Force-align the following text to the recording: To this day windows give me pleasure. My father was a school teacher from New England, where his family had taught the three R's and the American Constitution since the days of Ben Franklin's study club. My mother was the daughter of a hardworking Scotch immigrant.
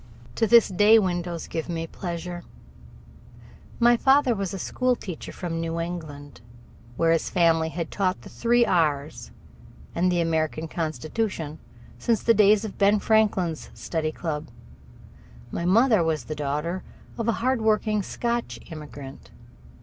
To 0.33 0.47
this 0.47 0.67
day 0.67 0.97
windows 0.97 1.45
give 1.45 1.69
me 1.69 1.85
pleasure. 1.85 2.41
My 3.79 3.95
father 3.95 4.33
was 4.33 4.51
a 4.51 4.57
school 4.57 4.95
teacher 4.95 5.31
from 5.31 5.61
New 5.61 5.79
England, 5.79 6.41
where 6.97 7.11
his 7.11 7.29
family 7.29 7.69
had 7.69 7.91
taught 7.91 8.23
the 8.23 8.27
three 8.29 8.65
R's 8.65 9.29
and 9.93 10.11
the 10.11 10.19
American 10.19 10.67
Constitution 10.67 11.59
since 11.99 12.23
the 12.23 12.33
days 12.33 12.65
of 12.65 12.79
Ben 12.79 12.97
Franklin's 12.97 13.69
study 13.75 14.11
club. 14.11 14.47
My 15.51 15.65
mother 15.65 16.03
was 16.03 16.23
the 16.23 16.33
daughter 16.35 16.81
of 17.15 17.27
a 17.27 17.33
hardworking 17.33 18.01
Scotch 18.01 18.57
immigrant. 18.71 19.29